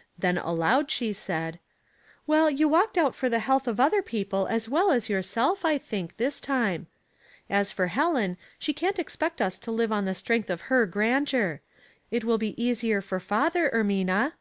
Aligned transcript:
"Then, 0.18 0.38
aloud, 0.38 0.90
she 0.90 1.12
said, 1.12 1.54
—'^ 1.54 1.58
Well, 2.26 2.50
you 2.50 2.66
walked 2.66 2.98
out 2.98 3.14
for 3.14 3.28
the 3.28 3.38
health 3.38 3.68
of 3.68 3.78
other 3.78 4.02
people 4.02 4.48
as 4.48 4.68
well 4.68 4.90
as 4.90 5.08
yourself, 5.08 5.64
I 5.64 5.78
think, 5.78 6.16
this 6.16 6.40
time. 6.40 6.88
As 7.48 7.70
for 7.70 7.86
Helen, 7.86 8.36
she 8.58 8.72
can't 8.74 8.98
expect 8.98 9.40
us 9.40 9.56
to 9.60 9.70
live 9.70 9.92
on 9.92 10.04
the 10.04 10.16
strength 10.16 10.50
of 10.50 10.62
her 10.62 10.84
grandeur. 10.86 11.60
It 12.10 12.24
will 12.24 12.38
be 12.38 12.60
easier 12.60 13.00
for 13.00 13.20
father, 13.20 13.70
Ermina." 13.72 14.32